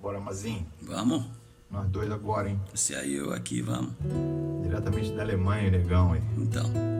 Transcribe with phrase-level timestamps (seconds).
[0.00, 0.66] Bora, Mazinho.
[0.82, 1.24] Vamos?
[1.70, 2.60] Nós dois agora, hein?
[2.74, 3.92] Você aí, eu aqui, vamos.
[4.62, 6.22] Diretamente da Alemanha, negão, hein?
[6.38, 6.97] Então.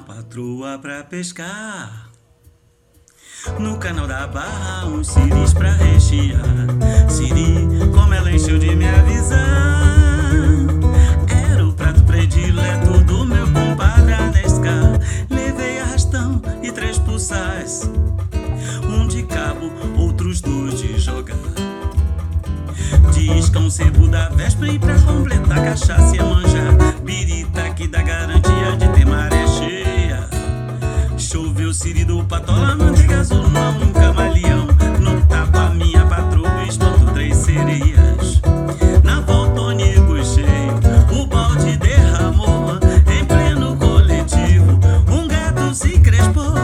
[0.00, 2.10] Patroa pra pescar.
[3.58, 6.42] No canal da Barra, uns siris pra rechear.
[7.08, 9.38] Siri, como ela encheu de me avisar.
[11.52, 14.98] Era o prato predileto do meu compadre Anescar.
[15.30, 17.90] Levei arrastão e três pulsais.
[18.84, 21.36] Um de cabo, outros dois de jogar.
[23.12, 26.49] Disca um sebo da véspera e pra completar cachaça e manjar.
[32.00, 34.66] Choveu siri do patola, manteiga azul, um camaleão.
[35.00, 38.40] No tapa, minha patroa, espanto três sereias.
[39.04, 40.80] Na volta, o nego cheio,
[41.12, 42.78] o balde derramou.
[43.06, 44.78] Em pleno coletivo,
[45.08, 46.54] um gato se crespou.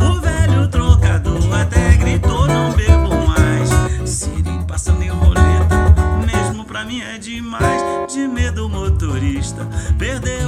[0.00, 3.70] O velho trocador até gritou: Não bebo mais.
[4.08, 5.94] Siri passando em roleta,
[6.26, 7.82] mesmo pra mim é demais.
[8.12, 9.66] De medo, motorista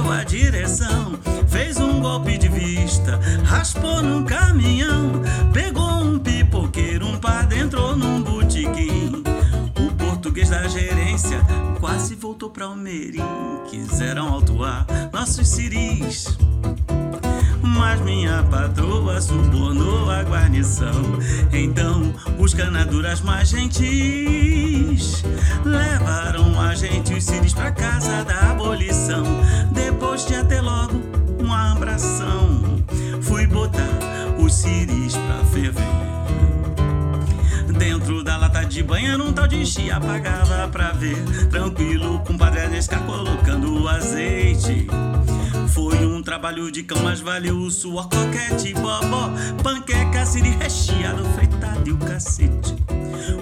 [0.05, 1.19] perdeu a direção.
[1.47, 5.21] Fez um golpe de vista, raspou num caminhão.
[5.51, 9.23] Pegou um pipoqueiro, um padre entrou num botequim.
[9.79, 11.39] O português da gerência
[11.79, 13.23] quase voltou pra Almerim.
[13.69, 16.37] Quiseram autuar nossos ciris.
[17.61, 21.19] Mas minha patroa subornou a guarnição.
[21.51, 25.23] Então, os canaduras mais gentis
[25.63, 29.25] levaram a gente os ciris pra casa da abolição.
[32.05, 32.61] Uma abração,
[33.21, 33.89] fui botar
[34.37, 35.83] os ciris pra ferver.
[37.77, 41.17] Dentro da lata de banho um tal de chia apagava pra ver.
[41.49, 44.87] Tranquilo, com padre Anescar colocando o azeite.
[45.67, 49.29] Foi um trabalho de cão, mas valeu o suor, coquete, bobó,
[49.61, 52.75] panqueca, siri recheado, fritado e o cacete.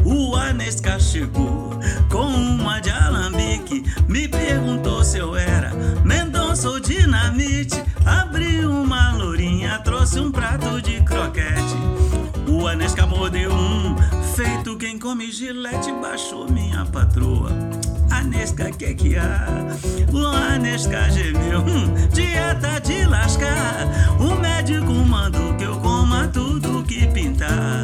[0.04, 1.80] O Anescar chegou
[2.10, 5.72] com uma de alambique, me perguntou se eu era
[6.04, 6.23] Mendonça
[6.66, 7.82] ou dinamite.
[8.06, 11.76] Abri uma lourinha, trouxe um prato de croquete.
[12.48, 13.96] O Anesca mordeu um,
[14.36, 17.50] feito quem come gilete, baixou minha patroa.
[18.12, 19.48] Anesca, que que há?
[20.14, 23.88] O Anesca gemeu, hum, dieta de lascar.
[24.20, 27.84] O médico mandou que eu coma tudo que pintar.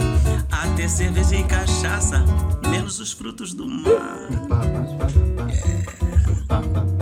[0.51, 2.23] Até cerveja e cachaça,
[2.69, 4.27] menos os frutos do mar.
[6.47, 6.98] Pa,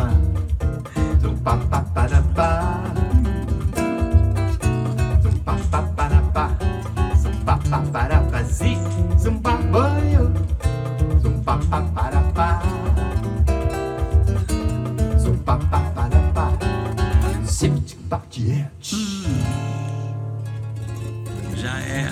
[21.56, 22.10] Já é.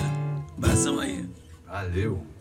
[0.56, 1.28] Abração aí.
[1.66, 2.35] Valeu.